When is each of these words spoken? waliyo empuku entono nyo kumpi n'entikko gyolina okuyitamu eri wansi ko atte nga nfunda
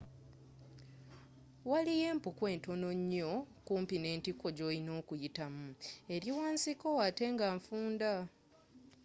waliyo 1.71 2.05
empuku 2.13 2.43
entono 2.53 2.89
nyo 3.11 3.29
kumpi 3.65 3.95
n'entikko 3.99 4.47
gyolina 4.57 4.91
okuyitamu 5.01 5.65
eri 6.13 6.29
wansi 6.37 6.71
ko 6.81 6.89
atte 7.07 7.25
nga 7.33 7.47
nfunda 7.57 8.11